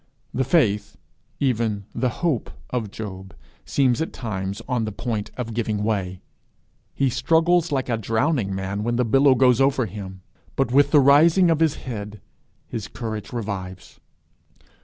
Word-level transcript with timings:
The 0.33 0.43
faith, 0.43 0.97
even 1.39 1.85
the 1.93 2.09
hope 2.25 2.49
of 2.71 2.89
Job 2.89 3.35
seems 3.65 4.01
at 4.01 4.11
times 4.11 4.59
on 4.67 4.83
the 4.85 4.91
point 4.91 5.29
of 5.37 5.53
giving 5.53 5.83
way; 5.83 6.23
he 6.95 7.07
struggles 7.07 7.71
like 7.71 7.87
a 7.87 7.97
drowning 7.97 8.55
man 8.55 8.81
when 8.83 8.95
the 8.95 9.05
billow 9.05 9.35
goes 9.35 9.61
over 9.61 9.85
him, 9.85 10.23
but 10.55 10.71
with 10.71 10.89
the 10.89 10.99
rising 10.99 11.51
of 11.51 11.59
his 11.59 11.75
head 11.75 12.19
his 12.67 12.87
courage 12.87 13.31
revives. 13.31 13.99